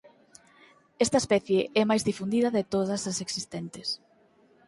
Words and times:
Esta 1.05 1.17
especie 1.23 1.59
é 1.81 1.83
máis 1.89 2.03
difundida 2.09 2.49
de 2.57 2.67
todas 2.73 3.01
as 3.11 3.17
existentes. 3.25 3.87